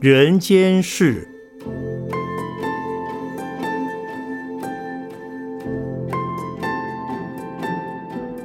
[0.00, 1.28] 人间事，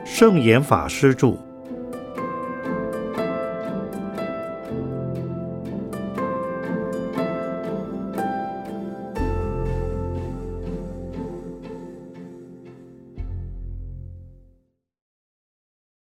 [0.03, 1.37] 圣严法师著。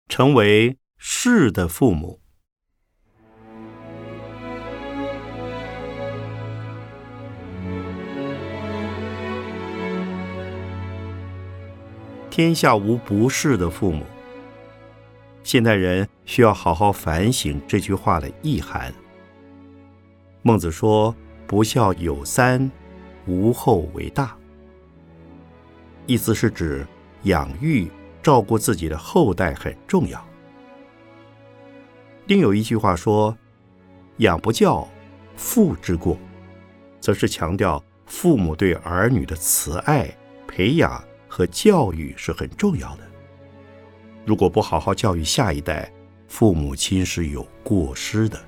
[0.09, 2.20] 成为是的父母。
[12.32, 14.06] 天下无不是的父母。
[15.45, 18.91] 现代人需要好好反省这句话的意涵。
[20.41, 21.14] 孟子说
[21.46, 22.70] ：“不孝有三，
[23.27, 24.34] 无后为大。”
[26.08, 26.86] 意思是指
[27.24, 27.91] 养育、
[28.22, 30.27] 照顾自己的后代很重要。
[32.24, 33.36] 另有一句话说
[34.17, 34.89] ：“养不教，
[35.36, 36.17] 父之过。”
[36.98, 40.11] 则是强调父母对儿女的慈爱、
[40.48, 41.05] 培养。
[41.34, 43.11] 和教育是很重要的。
[44.27, 45.91] 如果不好好教育下一代，
[46.28, 48.39] 父母亲是有过失的。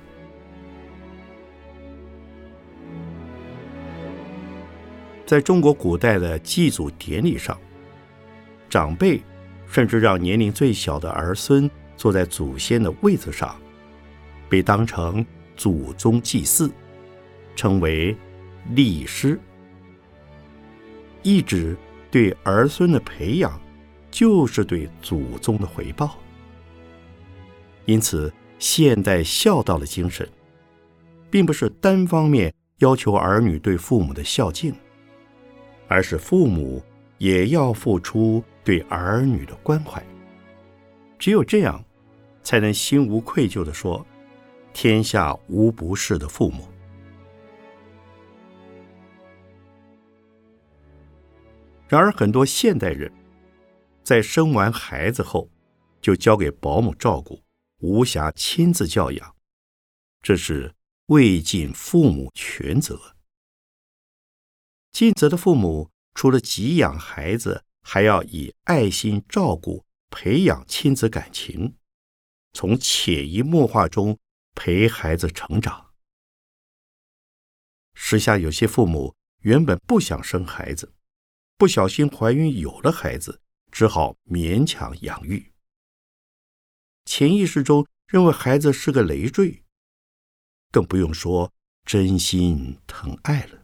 [5.25, 7.59] 在中国古代的祭祖典礼上，
[8.69, 9.19] 长辈
[9.65, 13.59] 甚至让年龄最小的儿孙坐在祖先的位子上，
[14.47, 15.25] 被当成
[15.57, 16.71] 祖宗祭祀，
[17.55, 18.15] 称为
[18.75, 19.39] 立师，
[21.23, 21.75] 一指。
[22.15, 23.59] 对儿孙的培养，
[24.09, 26.17] 就是对祖宗的回报。
[27.83, 30.25] 因此，现代孝道的精神，
[31.29, 34.73] 并不是单方面要求儿女对父母的孝敬，
[35.89, 36.81] 而是父母
[37.17, 40.01] 也要付出对儿女的关怀。
[41.19, 41.83] 只有这样，
[42.43, 44.07] 才能心无愧疚地说
[44.71, 46.65] ：“天下无不是的父母。”
[51.87, 53.11] 然而，很多现代人，
[54.03, 55.49] 在生完孩子后，
[56.01, 57.43] 就交给保姆照顾，
[57.77, 59.35] 无暇亲自教养，
[60.23, 60.73] 这是
[61.07, 63.15] 未尽父母全责。
[64.91, 71.75] 尽责的父母，除了给养孩子，还要以爱心照顾、培养亲子感情，
[72.53, 74.17] 从潜移默化中
[74.55, 75.93] 陪孩子成长。
[77.93, 80.94] 时下有些父母原本不想生孩子。
[81.57, 85.53] 不小心怀孕有了孩子，只好勉强养育。
[87.05, 89.63] 潜意识中认为孩子是个累赘，
[90.71, 91.53] 更不用说
[91.85, 93.61] 真心疼爱了。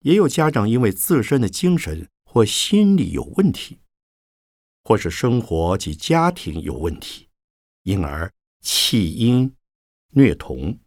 [0.00, 3.80] 也有家长因为自身的精神或心理有问题，
[4.82, 7.30] 或是生活及家庭有问题，
[7.84, 8.30] 因而
[8.60, 9.56] 弃婴、
[10.10, 10.78] 虐童，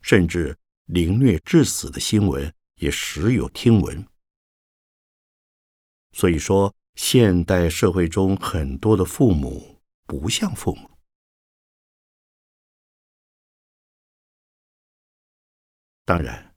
[0.00, 2.52] 甚至凌虐致死的新闻。
[2.78, 4.06] 也时有听闻，
[6.12, 10.90] 所以说，现代社会中很多的父母不像父母。
[16.04, 16.54] 当然，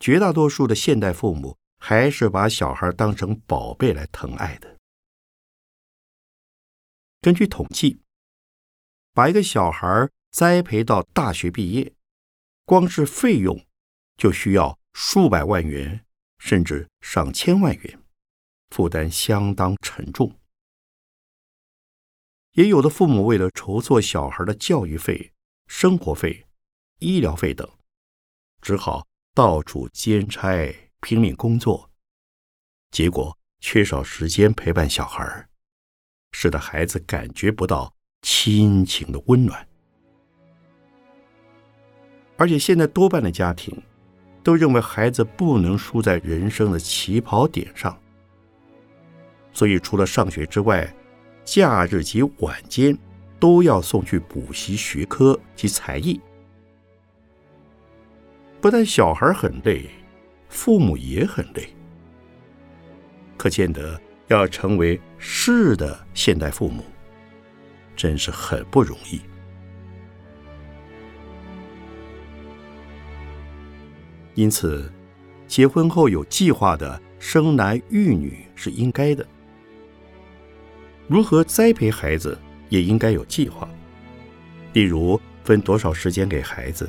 [0.00, 4.78] 绝大多数的现代父母还是把小孩当成宝贝来疼爱的。
[7.20, 8.02] 根据统计，
[9.12, 11.94] 把一个小孩栽培到大学毕业，
[12.64, 13.64] 光是费用
[14.16, 14.77] 就需要。
[14.92, 16.04] 数百万元，
[16.38, 18.02] 甚至上千万元，
[18.70, 20.34] 负担相当沉重。
[22.52, 25.32] 也有的父母为了筹措小孩的教育费、
[25.68, 26.46] 生活费、
[26.98, 27.68] 医疗费等，
[28.60, 31.90] 只好到处兼差、拼命工作，
[32.90, 35.48] 结果缺少时间陪伴小孩，
[36.32, 39.68] 使得孩子感觉不到亲情的温暖。
[42.36, 43.80] 而且现在多半的家庭。
[44.42, 47.98] 都认为孩子不能输在人生的起跑点上，
[49.52, 50.92] 所以除了上学之外，
[51.44, 52.96] 假日及晚间
[53.38, 56.20] 都要送去补习学科及才艺。
[58.60, 59.88] 不但小孩很累，
[60.48, 61.68] 父母也很累。
[63.36, 66.84] 可见得要成为是的现代父母，
[67.94, 69.20] 真是很不容易。
[74.38, 74.88] 因此，
[75.48, 79.26] 结婚后有计划的生男育女是应该的。
[81.08, 82.38] 如何栽培孩子
[82.68, 83.68] 也应该有计划，
[84.74, 86.88] 例如分多少时间给孩子，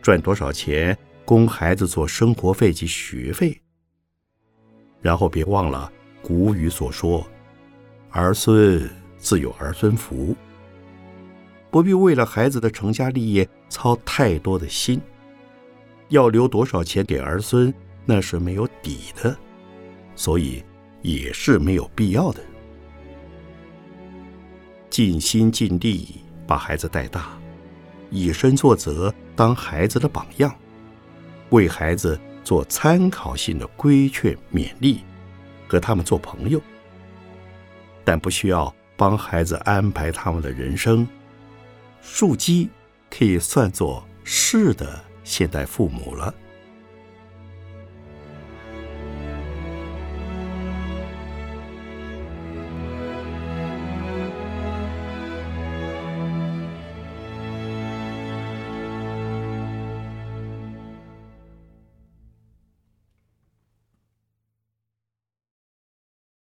[0.00, 3.60] 赚多少钱供孩子做生活费及学费。
[5.00, 5.92] 然后别忘了
[6.22, 7.26] 古语所说
[8.10, 8.88] ：“儿孙
[9.18, 10.36] 自有儿孙福。”
[11.72, 15.00] 不必为了孩子的成家立业操太多的心。
[16.12, 17.72] 要留多少钱给儿孙，
[18.04, 19.34] 那是没有底的，
[20.14, 20.62] 所以
[21.00, 22.40] 也是没有必要的。
[24.90, 27.30] 尽心尽力把孩子带大，
[28.10, 30.54] 以身作则，当孩子的榜样，
[31.48, 35.00] 为孩子做参考性的规劝勉励，
[35.66, 36.60] 和他们做朋友，
[38.04, 41.08] 但不需要帮孩子安排他们的人生。
[42.02, 42.68] 树基
[43.08, 45.02] 可以算作是的。
[45.32, 46.34] 现代父母了。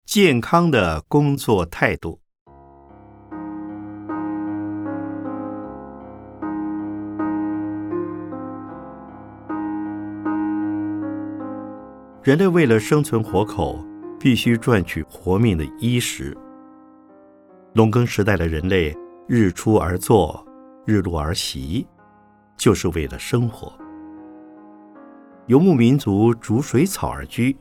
[0.07, 2.20] 健康的工作态度。
[12.23, 13.83] 人类为了生存活口，
[14.19, 16.38] 必须赚取活命的衣食。
[17.73, 18.95] 农耕时代的人类
[19.27, 20.45] 日出而作，
[20.85, 21.88] 日落而息，
[22.56, 23.73] 就是为了生活。
[25.47, 27.57] 游牧民族逐水草而居，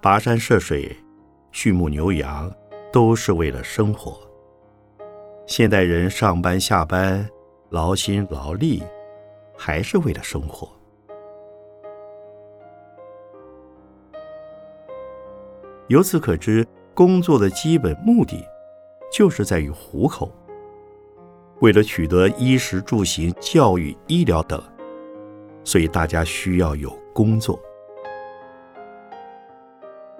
[0.00, 0.96] 跋山涉水，
[1.52, 2.50] 畜牧牛羊，
[2.90, 4.18] 都是为了生活。
[5.46, 7.28] 现代人上班下班，
[7.68, 8.82] 劳心劳力，
[9.54, 10.73] 还是为了生活。
[15.88, 18.42] 由此可知，工作的基本目的
[19.12, 20.32] 就是在于糊口。
[21.60, 24.60] 为了取得衣食住行、教育、医疗等，
[25.62, 27.60] 所以大家需要有工作。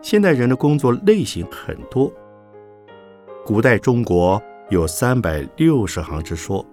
[0.03, 2.13] 现代人的工作类型很多，
[3.45, 6.65] 古代中国有三百六十行之说，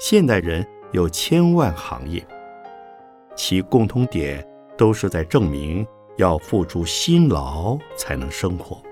[0.00, 2.24] 现代人有千万行业，
[3.34, 4.46] 其共通点
[4.76, 5.84] 都是在证明。
[6.20, 8.82] 要付出辛劳才能生活。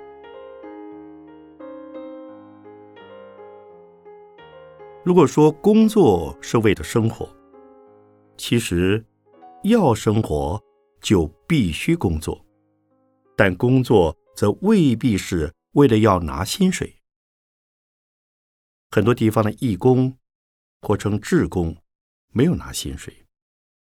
[5.04, 7.28] 如果说工作是为了生活，
[8.38, 9.04] 其实
[9.64, 10.58] 要生活
[11.02, 12.42] 就必须工作，
[13.36, 16.96] 但工作则未必是为了要拿薪水。
[18.90, 20.16] 很多地方的义工
[20.80, 21.76] 或称志工，
[22.32, 23.14] 没有拿薪水，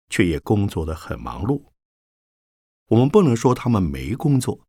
[0.09, 1.74] 却也工作的很忙碌。
[2.89, 4.67] 我们不能说他们没工作，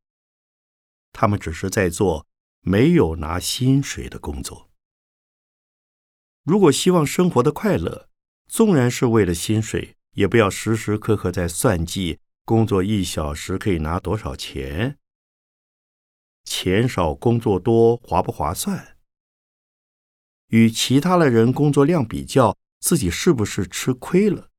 [1.12, 2.26] 他们只是在做
[2.62, 4.70] 没有拿薪水的工作。
[6.44, 8.10] 如果希望生活的快乐，
[8.48, 14.98] 纵然是为了薪水，也不要时时刻刻在算计工作一小时可以拿多少钱，
[16.46, 18.98] 钱少工作多划不划算？
[20.48, 24.52] 与其他的人工作量比较，自己是不是吃亏了？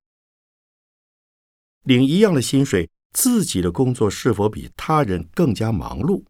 [1.85, 2.91] 领一样的薪水。
[3.17, 6.23] 自己的工作是否比他人更加忙碌？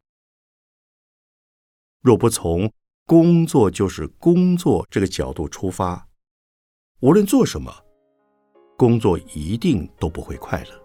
[2.01, 2.73] 若不从
[3.07, 6.07] 工作就是工作这个角度出发，
[7.01, 7.75] 无论做什么，
[8.77, 10.81] 工作一定都不会快乐。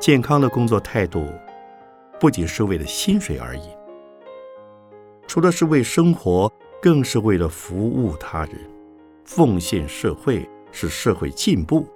[0.00, 1.24] 健康的工作态度，
[2.18, 3.70] 不仅是为了薪水而已，
[5.28, 8.58] 除了是为生活，更是为了服务他人，
[9.24, 10.44] 奉献社会。
[10.72, 11.86] 使社会进步，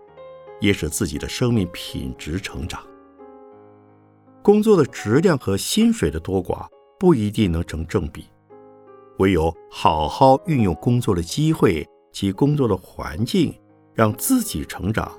[0.61, 2.81] 也使自己的生命品质成长。
[4.43, 6.67] 工作的质量和薪水的多寡
[6.99, 8.27] 不一定能成正比，
[9.19, 13.59] 唯有好好运用工作的机会及工作的环境，
[13.95, 15.11] 让自己成长，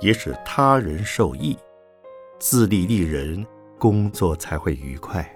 [0.00, 1.56] 也使他人受益，
[2.38, 3.46] 自立立人，
[3.78, 5.30] 工作才会愉快。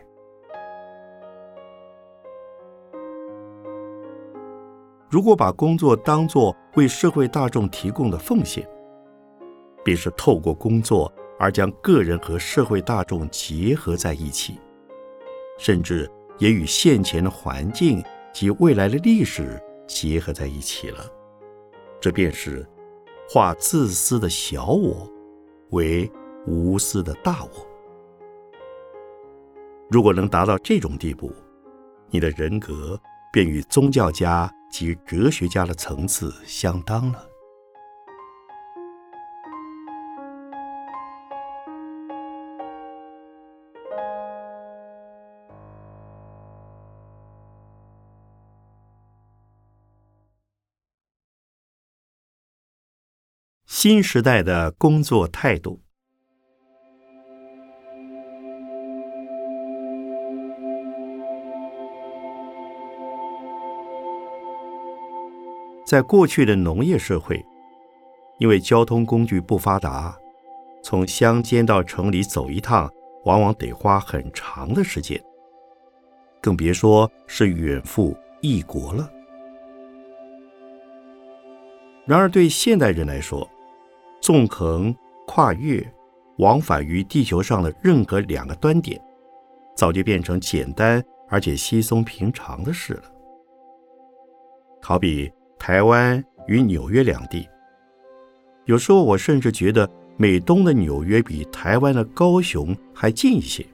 [5.10, 8.68] 如果把工作当作为社会大众提供的奉献，
[9.82, 14.60] 便是透过工作而将个人和社会大众结合在一起，
[15.58, 21.00] 甚至也与现前的环境及未来的历史结合在一起了。
[21.98, 22.68] 这便是
[23.30, 25.10] 化自私的小我
[25.70, 26.10] 为
[26.46, 27.66] 无私的大我。
[29.90, 31.32] 如果能达到这种地步，
[32.10, 33.00] 你的人格
[33.32, 34.52] 便与宗教家。
[34.70, 37.28] 及哲学家的层次相当了。
[53.66, 55.87] 新时代的工作态度。
[65.88, 67.42] 在过去的农业社会，
[68.36, 70.14] 因为交通工具不发达，
[70.82, 72.92] 从乡间到城里走一趟，
[73.24, 75.18] 往往得花很长的时间，
[76.42, 79.10] 更别说是远赴异国了。
[82.04, 83.48] 然而，对现代人来说，
[84.20, 84.94] 纵横
[85.26, 85.82] 跨越、
[86.36, 89.00] 往返于地球上的任何两个端点，
[89.74, 93.04] 早就变成简单而且稀松平常的事了。
[94.82, 97.48] 好比台湾与纽约两地，
[98.64, 103.66] 有时候我甚至觉得美东的纽约比台湾的高雄还近一些，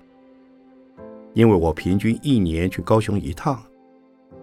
[1.34, 3.62] 因为我平均一年去高雄一趟，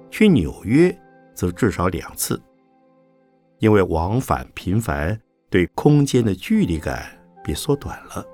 [0.10, 0.95] 去纽约
[1.33, 2.41] 则至少两次，
[3.60, 5.19] 因为往返频繁。
[5.50, 7.03] 对空间的距离感
[7.43, 8.25] 被缩短了。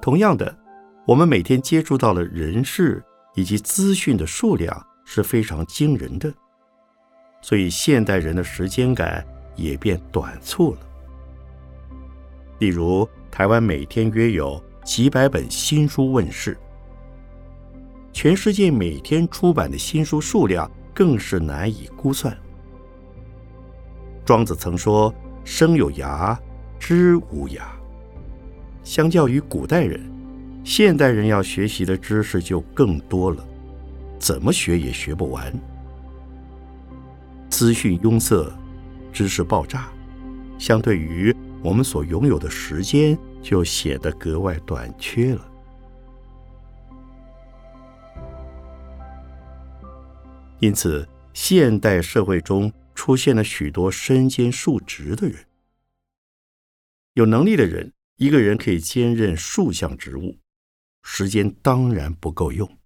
[0.00, 0.56] 同样的，
[1.08, 3.02] 我们每天接触到的人事
[3.34, 6.32] 以及资讯的数量是非常惊人的，
[7.42, 9.24] 所以现代人的时间感
[9.54, 10.78] 也变短促了。
[12.58, 16.56] 例如，台湾每天约有几百本新书问世，
[18.12, 20.70] 全世界每天出版的新书数量。
[20.94, 22.32] 更是难以估算。
[24.24, 25.12] 庄子曾说
[25.44, 26.38] ：“生有涯，
[26.78, 27.62] 知无涯。”
[28.84, 30.00] 相较于古代人，
[30.64, 33.46] 现代人要学习的知识就更多了，
[34.18, 35.52] 怎么学也学不完。
[37.50, 38.50] 资讯拥塞，
[39.12, 39.92] 知识爆炸，
[40.58, 45.50] 相对于我们所拥有的时间，就显得格外短缺了。
[50.60, 55.36] 因此，现代社会中出现了许多身兼数职的人。
[57.12, 60.36] 有能力的人，一个人可以兼任数项职务，
[61.04, 62.78] 时间当然不够用。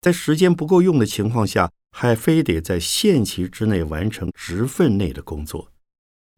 [0.00, 5.72] 在时间不够用的情况下，还非得在限期之内完成职分内的工作，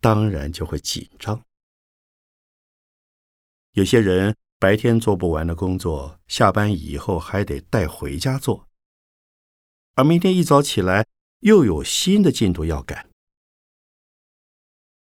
[0.01, 1.43] 当然就会紧张。
[3.73, 8.69] 有些人白天做不完的工作，下班以后还得带回家做。
[9.95, 11.07] 而明天一早起来，
[11.41, 13.09] 又有新的进度要赶。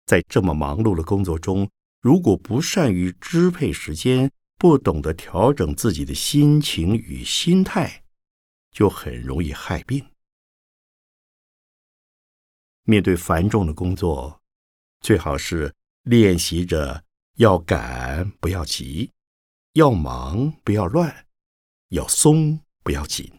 [0.06, 1.70] 在这么忙碌的工作中，
[2.02, 8.04] 如果不善于支配时间，不懂得调整自己的心情与心态，
[8.72, 10.10] 就很容易害病。
[12.84, 14.42] 面对繁重的工作，
[15.00, 17.06] 最好是练习着
[17.36, 19.12] 要赶不要急，
[19.74, 21.28] 要忙不要乱，
[21.90, 23.32] 要松不要紧。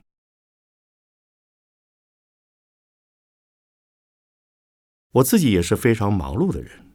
[5.11, 6.92] 我自己也是非常忙碌的人，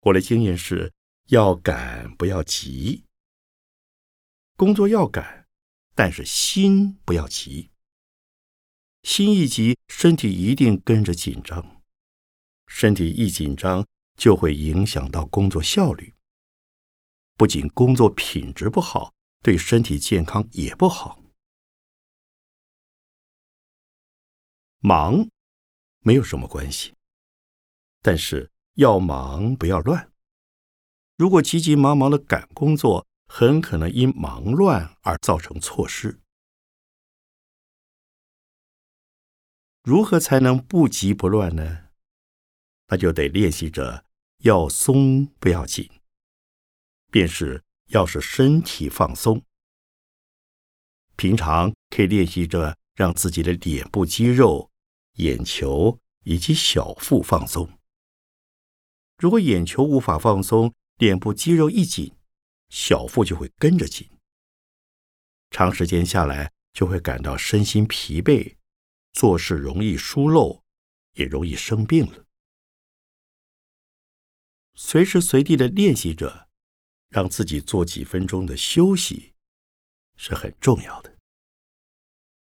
[0.00, 0.92] 我的经验是
[1.26, 3.04] 要赶不要急，
[4.56, 5.46] 工作要赶，
[5.94, 7.70] 但是心不要急。
[9.02, 11.82] 心一急，身体一定跟着紧张，
[12.66, 13.86] 身体一紧张，
[14.16, 16.14] 就会影响到工作效率。
[17.36, 21.22] 不仅工作品质不好，对身体健康也不好。
[24.80, 25.28] 忙
[26.00, 26.94] 没有什么关系。
[28.00, 30.12] 但是要忙不要乱。
[31.16, 36.20] 如果急急忙忙的赶工作，很可能因忙乱而造成错失。
[39.82, 41.88] 如何才能不急不乱呢？
[42.86, 44.04] 那就得练习着
[44.44, 45.90] 要松不要紧，
[47.10, 49.42] 便是要使身体放松。
[51.16, 54.70] 平常可以练习着让自己的脸部肌肉、
[55.14, 57.77] 眼球以及小腹放松。
[59.18, 62.14] 如果眼球无法放松，脸部肌肉一紧，
[62.68, 64.08] 小腹就会跟着紧。
[65.50, 68.54] 长时间下来，就会感到身心疲惫，
[69.12, 70.62] 做事容易疏漏，
[71.14, 72.26] 也容易生病了。
[74.74, 76.48] 随时随地的练习着，
[77.08, 79.34] 让自己做几分钟的休息，
[80.16, 81.16] 是很重要的。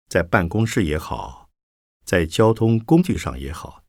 [0.08, 1.50] 在办公室也好，
[2.04, 3.84] 在交通工具上也好，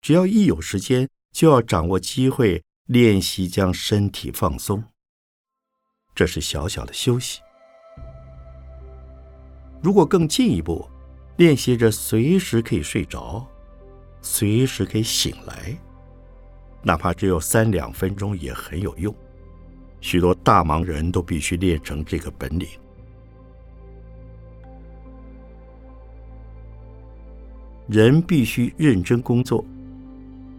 [0.00, 1.10] 只要一有时间。
[1.32, 4.84] 就要掌握机会，练习将身体放松。
[6.14, 7.40] 这是小小的休息。
[9.82, 10.86] 如果更进一步，
[11.38, 13.44] 练习着随时可以睡着，
[14.20, 15.76] 随时可以醒来，
[16.82, 19.12] 哪怕只有三两分钟也很有用。
[20.00, 22.68] 许多大忙人都必须练成这个本领。
[27.88, 29.64] 人必须认真工作。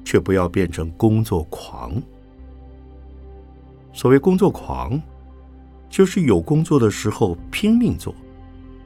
[0.03, 2.01] 却不要变成工作狂。
[3.91, 5.01] 所谓工作狂，
[5.89, 8.13] 就是有工作的时候拼命做，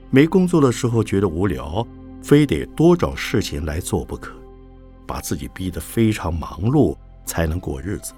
[0.10, 1.86] 没工作的时候觉得无聊，
[2.22, 4.34] 非得多找事情来做不可，
[5.06, 6.96] 把自己逼得非常忙碌
[7.26, 8.14] 才能过日子。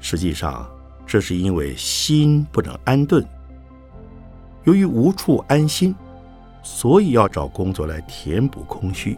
[0.00, 0.68] 实际上，
[1.06, 3.24] 这是因为心不能安顿。
[4.64, 5.94] 由于无处安心，
[6.62, 9.16] 所以要找工作来填补空虚。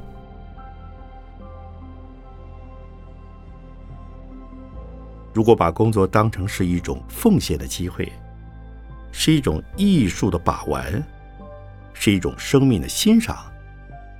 [5.39, 8.13] 如果把工作当成是一种奉献的机会，
[9.13, 11.01] 是一种艺术的把玩，
[11.95, 13.37] 是一种生命的欣赏，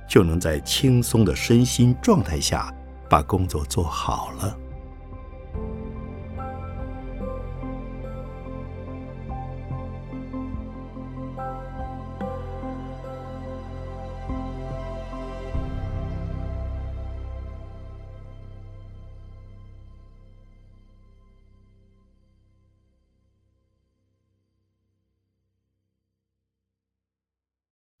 [0.07, 2.73] 就能在轻松的身心状态下
[3.09, 4.57] 把工作做好了。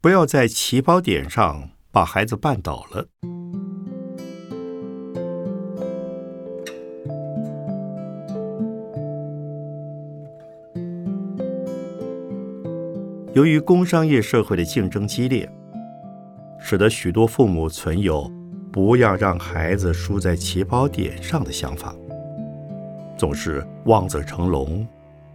[0.01, 3.05] 不要在起跑点上把孩子绊倒了。
[13.33, 15.51] 由于工商业社会的竞争激烈，
[16.57, 18.31] 使得许多父母存有
[18.71, 21.93] 不要让孩子输在起跑点上的想法，
[23.17, 24.87] 总是望子成龙、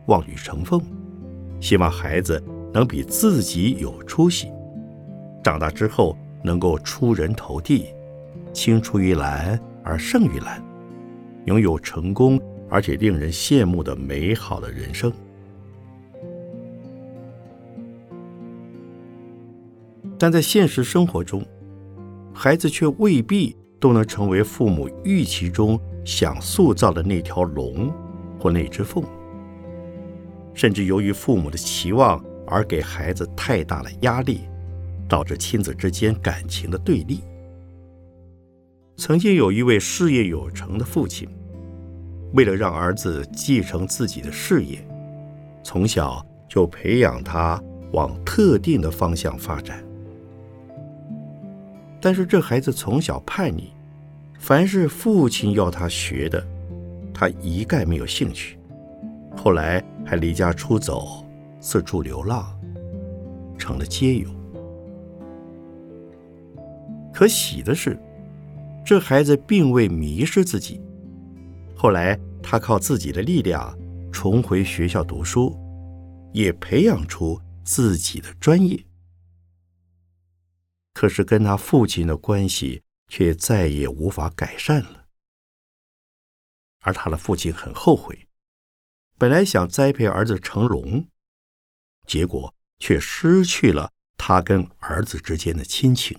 [0.06, 0.80] 望女成凤，
[1.60, 2.42] 希望孩子
[2.72, 4.50] 能比自己有出息。
[5.44, 7.88] 长大之后能够出人头地，
[8.54, 10.64] 青出于蓝而胜于蓝，
[11.44, 15.12] 拥有成功而且令人羡慕的美好的人生。
[20.18, 21.44] 但在现实生活中，
[22.32, 27.92] 孩子却未必都能成为父母预期中想塑造的那条龙
[28.40, 29.04] 或那只凤，
[30.54, 34.48] 甚至由于父母的期望而给孩子太大的压力。
[35.08, 37.20] 导致亲子之间感情的对立。
[38.96, 41.28] 曾经有一位事业有成的父亲，
[42.32, 44.86] 为了让儿子继承自己的事业，
[45.62, 47.60] 从小就培养他
[47.92, 49.84] 往特定的方向发展。
[52.00, 53.72] 但是这孩子从小叛逆，
[54.38, 56.46] 凡是父亲要他学的，
[57.12, 58.58] 他一概没有兴趣。
[59.36, 61.26] 后来还离家出走，
[61.60, 62.46] 四处流浪，
[63.58, 64.28] 成了街友。
[67.14, 67.96] 可喜的是，
[68.84, 70.80] 这孩子并未迷失自己。
[71.76, 73.72] 后来，他靠自己的力量
[74.10, 75.56] 重回学校读书，
[76.32, 78.84] 也培养出自己的专业。
[80.92, 85.04] 可是，跟他父亲的关系却再也无法改善了。
[86.80, 88.26] 而他的父亲很后悔，
[89.16, 91.06] 本来想栽培儿子成龙，
[92.08, 96.18] 结果却失去了他跟儿子之间的亲情。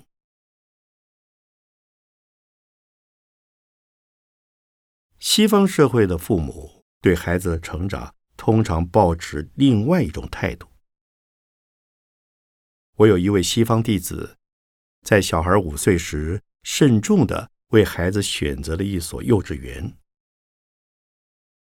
[5.19, 10.67] 西方社会的父母对孩子的成长通常抱持另外一种态度。
[12.97, 14.37] 我有一位西方弟子，
[15.01, 19.97] 在小孩五岁时，慎重的为孩子选择了一所幼稚园。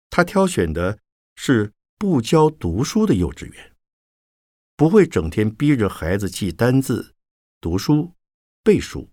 [0.09, 0.99] 他挑选的
[1.35, 3.75] 是不教读书的幼稚园，
[4.75, 7.15] 不会整天逼着孩子记单字、
[7.61, 8.13] 读书、
[8.63, 9.10] 背书，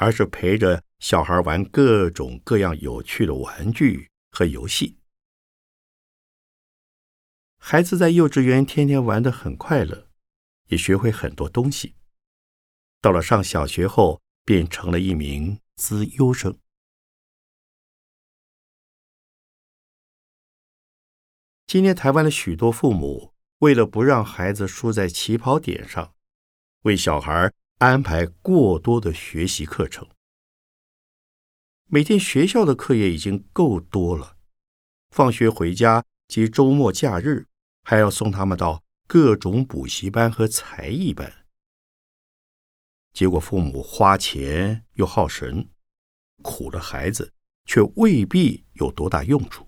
[0.00, 0.82] 而是陪着。
[0.98, 4.98] 小孩玩各种各样有趣的玩具和游戏，
[7.56, 10.10] 孩子在幼稚园天天玩得很快乐，
[10.66, 11.94] 也学会很多东西。
[13.00, 16.58] 到了上小学后，变成了一名资优生。
[21.66, 26.14] 今天，台湾的许多父母为了不让孩子输在起跑点上，
[26.82, 30.06] 为小孩安排过多的学习课程。
[31.86, 34.36] 每天学校的课业已经够多了，
[35.08, 37.46] 放学回家及周末假日，
[37.84, 41.46] 还要送他们到各种补习班和才艺班。
[43.14, 45.70] 结果父母花钱又耗神，
[46.42, 47.32] 苦了孩子，
[47.64, 49.66] 却未必有多大用处。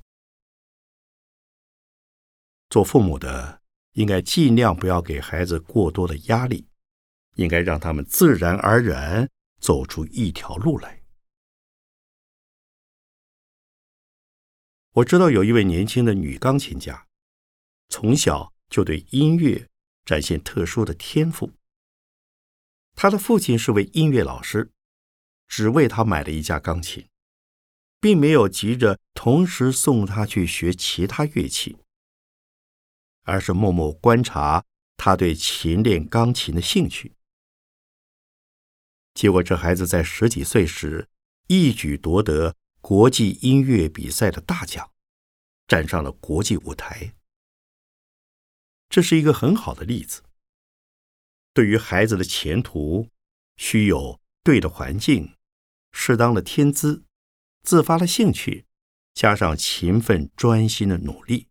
[2.68, 6.68] 做父母的应该尽量不要给孩子过多的压力，
[7.34, 9.28] 应该让他们自然而然
[9.60, 11.02] 走出一条路来。
[14.94, 17.06] 我知道有一位年轻的女钢琴家，
[17.88, 19.68] 从小就对音乐
[20.04, 21.52] 展现特殊的天赋。
[22.94, 24.70] 她的父亲是位音乐老师，
[25.48, 27.08] 只为她买了一架钢琴，
[28.00, 31.78] 并没有急着同时送她去学其他乐器，
[33.22, 34.62] 而是默默观察
[34.98, 37.14] 他对琴练钢琴的兴趣。
[39.14, 41.08] 结果，这孩子在十几岁时
[41.46, 44.90] 一举夺得国际音乐比赛的大奖，
[45.68, 47.14] 站上了国际舞台。
[48.88, 50.22] 这是一个很好的例子。
[51.54, 53.08] 对于孩子的前途，
[53.56, 55.36] 需有对的环境、
[55.92, 57.04] 适当的天资、
[57.62, 58.66] 自发的兴趣，
[59.12, 61.48] 加上勤奋专心的努力。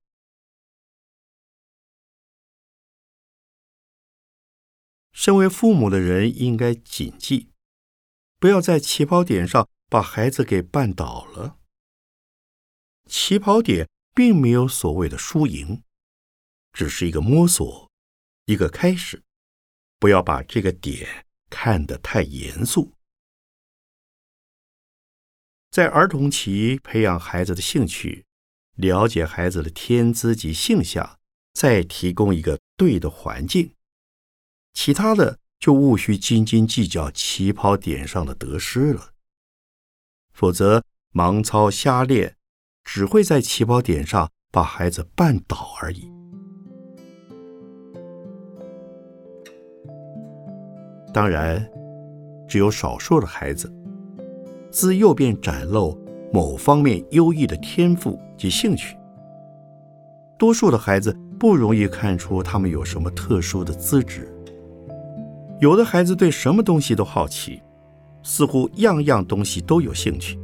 [5.11, 7.50] 身为父母的人应该谨记。
[8.41, 11.59] 不要在起跑点上把孩子给绊倒了。
[13.05, 15.83] 起跑点并没有所谓的输赢，
[16.73, 17.91] 只是一个摸索，
[18.45, 19.21] 一个开始。
[19.99, 22.95] 不要把这个点看得太严肃。
[25.69, 28.25] 在儿童期培养孩子的兴趣，
[28.73, 31.19] 了解孩子的天资及性向，
[31.53, 33.75] 再提供一个对的环境，
[34.73, 35.40] 其他的。
[35.61, 39.11] 就勿需斤斤计较起跑点上的得失了，
[40.33, 42.35] 否则盲操瞎练，
[42.83, 46.11] 只会在起跑点上把孩子绊倒而已。
[51.13, 51.69] 当然，
[52.49, 53.71] 只有少数的孩子
[54.71, 55.95] 自幼便展露
[56.33, 58.97] 某方面优异的天赋及兴趣，
[60.39, 64.30] 多数的孩子不容易看出他们有什么特殊的资质。
[65.61, 67.61] 有的孩子对什么东西都好奇，
[68.23, 70.35] 似乎样样东西都有兴趣；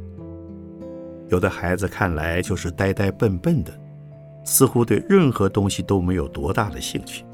[1.28, 3.72] 有的孩子看来就是呆呆笨笨的，
[4.44, 7.24] 似乎对任何东西都没有多大的兴趣。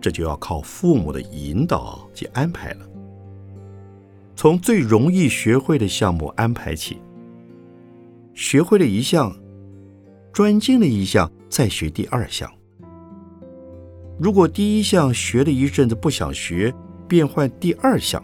[0.00, 2.86] 这就要靠父母的引导及安排了。
[4.36, 6.98] 从最容易学会的项目安排起，
[8.32, 9.36] 学会了一项，
[10.32, 12.48] 专精的一项，再学第二项。
[14.22, 16.72] 如果第一项学了一阵子不想学，
[17.08, 18.22] 便换第二项。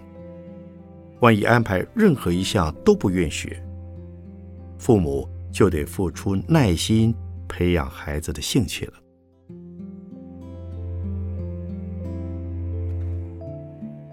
[1.18, 3.60] 万一安排任何一项都不愿学，
[4.78, 7.12] 父母就得付出耐心
[7.48, 8.92] 培养孩子的兴趣了。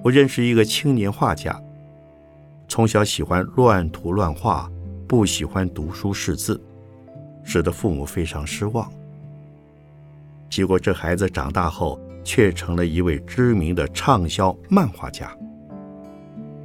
[0.01, 1.61] 我认识一个青年画家，
[2.67, 4.67] 从小喜欢乱涂乱画，
[5.07, 6.59] 不喜欢读书识字，
[7.43, 8.91] 使得父母非常失望。
[10.55, 15.29] 结果，这孩子长大后却成了一位知名的畅销漫画家。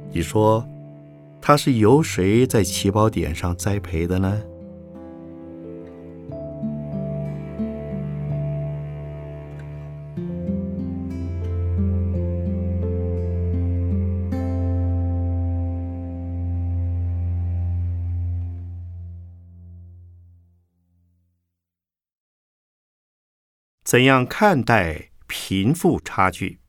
[0.09, 0.65] 你说，
[1.41, 4.41] 他是由谁在起跑点上栽培的呢？
[23.91, 26.59] 怎样看待贫富差距？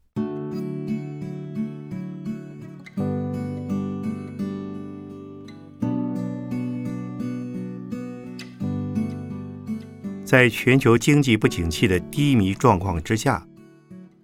[10.25, 13.47] 在全球经济不景气的低迷状况之下，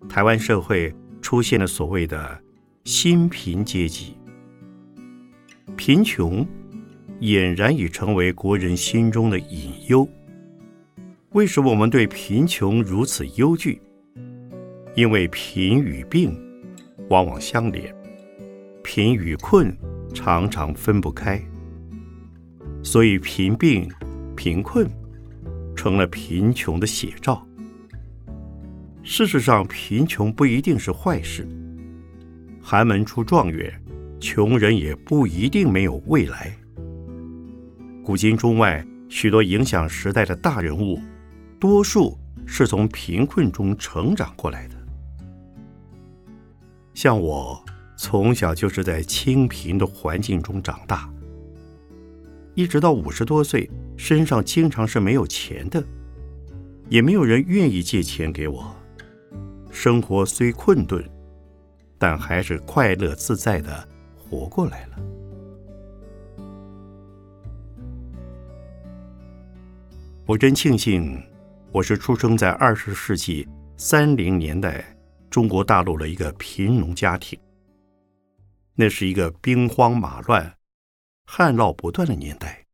[0.08, 2.42] 台湾社会出现了所谓的
[2.82, 4.16] 新贫阶级，
[5.76, 6.44] 贫穷
[7.20, 10.08] 俨然已成为国人心中的隐忧。
[11.32, 13.80] 为什么我们对贫穷如此忧惧？
[14.94, 16.34] 因为贫与病
[17.10, 17.94] 往往相连，
[18.82, 19.76] 贫与困
[20.14, 21.38] 常常分不开，
[22.82, 23.86] 所以贫病、
[24.34, 24.88] 贫困
[25.76, 27.46] 成了贫穷的写照。
[29.02, 31.46] 事实上，贫穷不一定是坏事，
[32.58, 33.70] 寒门出状元，
[34.18, 36.56] 穷人也不一定没有未来。
[38.02, 40.98] 古今中外许多影响时代的大人物。
[41.60, 42.16] 多数
[42.46, 44.74] 是从贫困中成长过来的，
[46.94, 47.60] 像我
[47.96, 51.12] 从小就是在清贫的环境中长大，
[52.54, 55.82] 一直到五十多岁，身上经常是没有钱的，
[56.88, 58.74] 也没有人愿意借钱给我。
[59.70, 61.04] 生活虽困顿，
[61.98, 64.98] 但还是快乐自在的活过来了。
[70.24, 71.20] 我真庆幸。
[71.70, 74.96] 我是出生在二十世纪三零年代
[75.28, 77.38] 中国大陆的一个贫农家庭。
[78.74, 80.58] 那是一个兵荒马乱、
[81.26, 82.66] 旱涝不断的年代，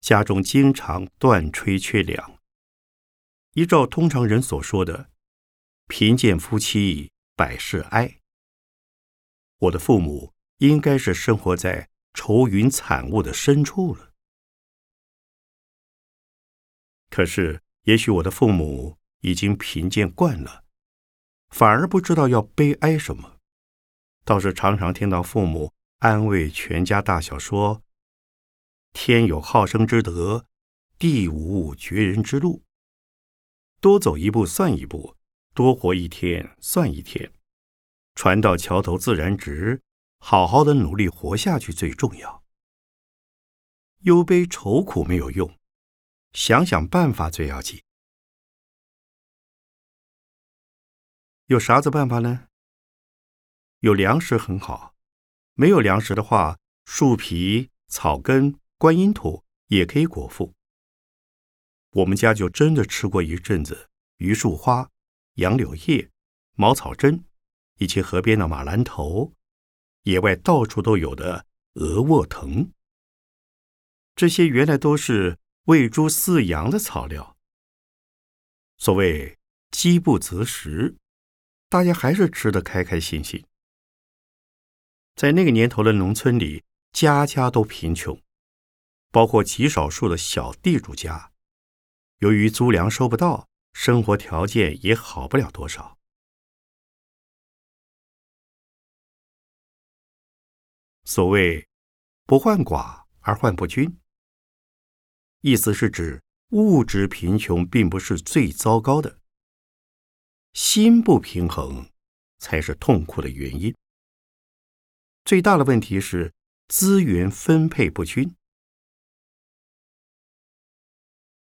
[0.00, 2.38] 家中经常断炊缺粮。
[3.52, 5.10] 依照通常人所说的
[5.86, 8.20] “贫贱夫妻百事哀”，
[9.60, 14.14] 我的父母应该是生活在愁云惨雾的深处了。
[17.10, 17.60] 可是。
[17.86, 20.64] 也许我的父母已经贫贱惯了，
[21.50, 23.36] 反而不知道要悲哀什么，
[24.24, 27.82] 倒是常常听到父母安慰全家大小说
[28.92, 30.46] ：“天有好生之德，
[30.98, 32.64] 地无绝人之路。
[33.80, 35.16] 多走一步算一步，
[35.54, 37.32] 多活一天算一天。
[38.16, 39.80] 船到桥头自然直，
[40.18, 42.42] 好好的努力活下去最重要。
[44.00, 45.55] 忧悲愁苦没有用，
[46.36, 47.82] 想想办法最要紧。”
[51.46, 52.48] 有啥子办法呢？
[53.80, 54.94] 有粮食很好，
[55.54, 60.54] 没有粮食的话，树皮、草根、观音土也可以果腹。
[61.92, 64.90] 我们家就真的吃过一阵子榆树花、
[65.36, 66.10] 杨柳叶、
[66.52, 67.24] 茅草针，
[67.78, 69.32] 以及河边的马兰头，
[70.02, 71.46] 野外到处都有的
[71.76, 72.70] 鹅卧藤。
[74.14, 77.36] 这些原来都是喂猪饲羊的草料。
[78.76, 79.38] 所谓
[79.70, 80.96] 饥不择食。
[81.68, 83.44] 大家还是吃得开开心心。
[85.16, 88.22] 在那个年头的农村里，家家都贫穷，
[89.10, 91.32] 包括极少数的小地主家，
[92.18, 95.98] 由于租粮收不到，生活条件也好不了多少。
[101.04, 101.68] 所谓
[102.26, 103.98] “不患寡而患不均”，
[105.46, 109.20] 意思是指物质贫穷并不是最糟糕的。
[110.54, 111.88] 心不平衡，
[112.40, 113.72] 才是痛苦的原因。
[115.24, 116.34] 最大的问题是
[116.66, 118.34] 资源分配不均。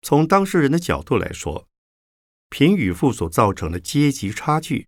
[0.03, 1.67] 从当事人的角度来说，
[2.49, 4.87] 贫与富所造成的阶级差距，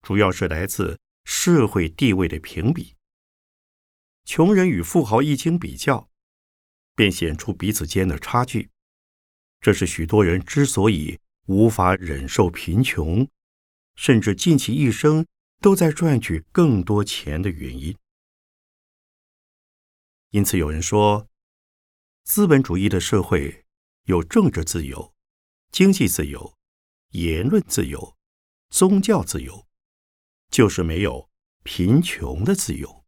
[0.00, 2.96] 主要是来自社会地位的评比。
[4.24, 6.08] 穷人与富豪一经比较，
[6.94, 8.70] 便显出彼此间的差距。
[9.60, 13.28] 这是许多人之所以无法忍受贫穷。
[13.94, 15.26] 甚至尽其一生
[15.60, 17.94] 都在赚取更多钱的原因。
[20.30, 21.28] 因此，有人说，
[22.24, 23.66] 资本主义的社会
[24.04, 25.14] 有政治自由、
[25.70, 26.56] 经济自由、
[27.10, 28.16] 言论自由、
[28.70, 29.66] 宗教自由，
[30.48, 31.28] 就是没有
[31.62, 33.04] 贫穷的自由。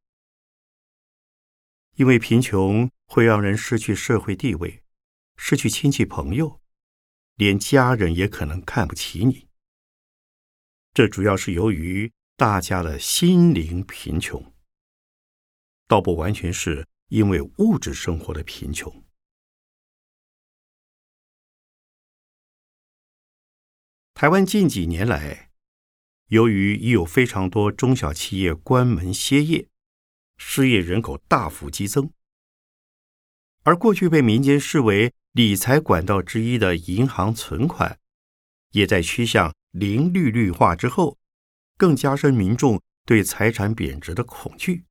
[1.95, 4.83] 因为贫穷会让人失去社会地位，
[5.37, 6.61] 失去亲戚朋友，
[7.37, 9.49] 连家人也可能看不起你。
[10.93, 14.55] 这主要是由于大家的心灵贫穷，
[15.87, 19.05] 倒不完全是因为物质生活的贫穷。
[24.15, 25.51] 台湾近几年来，
[26.29, 29.69] 由于已有非常多中小企业关门歇业，
[30.39, 32.11] 失业人口大幅激增，
[33.65, 37.99] 而过去被民间视为理财管道之一的银行存款，
[38.71, 39.53] 也在趋向。
[39.75, 41.19] 零利率化之后，
[41.77, 44.85] 更加深民众对财产贬值的恐惧，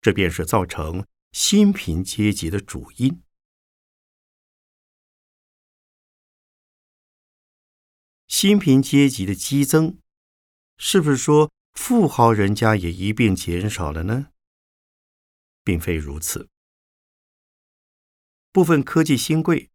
[0.00, 3.20] 这便是造成新贫阶级的主因。
[8.28, 9.98] 新贫阶级的激增，
[10.78, 14.28] 是不是说富豪人家也一并减少了呢？
[15.62, 16.48] 并非如此，
[18.56, 19.68] 部分科技新贵、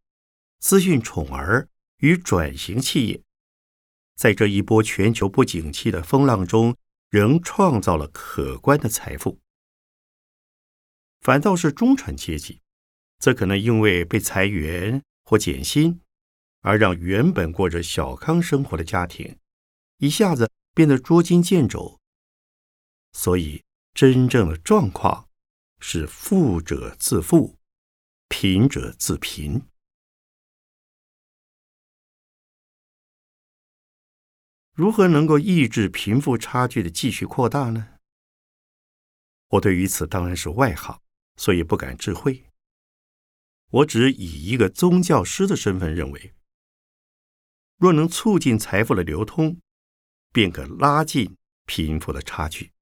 [0.58, 1.68] 资讯宠儿
[1.98, 3.22] 与转型企业。
[4.16, 6.76] 在这一波全球不景气的风浪中，
[7.08, 9.38] 仍创造了可观的财富。
[11.20, 12.60] 反倒是中产阶级，
[13.20, 16.00] 则可能因为被裁员或减薪，
[16.62, 19.38] 而让原本过着小康生活的家庭，
[19.98, 22.00] 一下子变得捉襟见肘。
[23.12, 23.62] 所以，
[23.94, 25.28] 真正的状况
[25.78, 27.56] 是富者自富，
[28.34, 29.68] 贫者自贫。
[34.72, 37.98] 如何能够抑制贫富差距的继续扩大呢？
[39.48, 40.98] 我对于此当然是外行，
[41.36, 42.46] 所以不敢智慧。
[43.68, 46.32] 我只以一个宗教师的身份认为，
[47.76, 49.60] 若能促进财富的流通，
[50.32, 52.72] 便可拉近贫富的差距。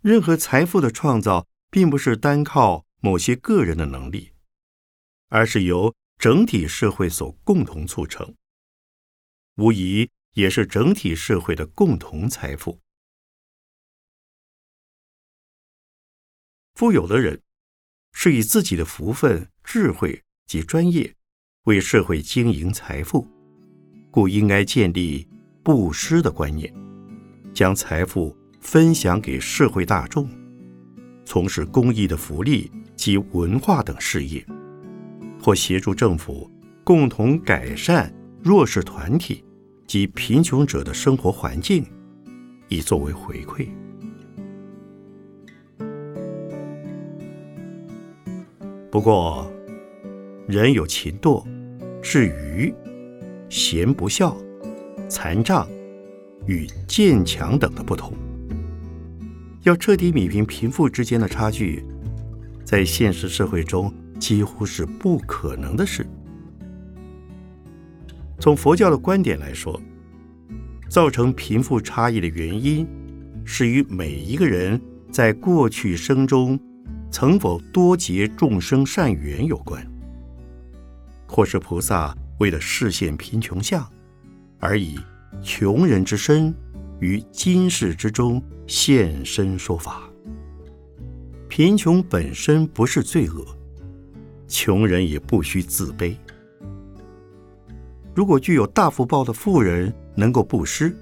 [0.00, 4.32] 任何财富的创造，并不是单靠某些个人的能力，
[5.28, 8.34] 而是由整体社会所共同促成。
[9.56, 12.78] 无疑也是整体社会的共同财富。
[16.74, 17.42] 富有的人
[18.12, 21.14] 是以自己的福分、智慧及专业
[21.64, 23.26] 为社会经营财富，
[24.10, 25.28] 故应该建立
[25.62, 26.72] 布施的观念，
[27.52, 30.28] 将财富分享给社会大众，
[31.26, 34.44] 从事公益的福利及文化等事业，
[35.42, 36.50] 或协助政府
[36.84, 38.14] 共同改善。
[38.42, 39.42] 弱势团体
[39.86, 41.82] 及贫穷者的生活环境，
[42.68, 43.68] 以作为回馈。
[48.90, 49.50] 不过，
[50.46, 51.42] 人有勤惰、
[52.02, 52.74] 是愚、
[53.48, 54.36] 贤不孝、
[55.08, 55.66] 残障
[56.46, 58.12] 与渐强等的不同。
[59.62, 61.82] 要彻底弭平贫富之间的差距，
[62.64, 66.06] 在现实社会中几乎是不可能的事。
[68.38, 69.80] 从佛教的观点来说，
[70.88, 72.86] 造成贫富差异的原因，
[73.44, 76.58] 是与每一个人在过去生中
[77.10, 79.86] 曾否多结众生善缘有关，
[81.26, 83.86] 或是菩萨为了示现贫穷相，
[84.58, 84.98] 而以
[85.42, 86.54] 穷人之身
[86.98, 90.09] 于今世之中现身说法。
[91.50, 93.44] 贫穷本身不是罪恶，
[94.46, 96.14] 穷人也不需自卑。
[98.14, 100.96] 如果具有大福报的富人能够布施，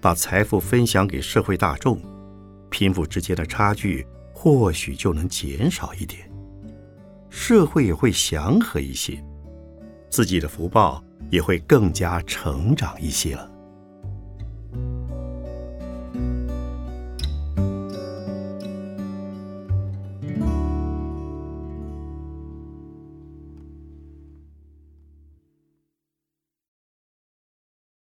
[0.00, 2.00] 把财富分享给社会大众，
[2.68, 6.28] 贫富之间的差距或许就能减少一点，
[7.30, 9.24] 社会也会祥和一些，
[10.10, 13.48] 自己的福报也会更加成长一些了。